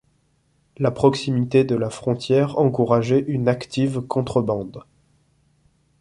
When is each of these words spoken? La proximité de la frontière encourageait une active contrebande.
La 0.77 0.89
proximité 0.89 1.63
de 1.63 1.75
la 1.75 1.91
frontière 1.91 2.57
encourageait 2.57 3.23
une 3.27 3.47
active 3.47 4.01
contrebande. 4.01 4.81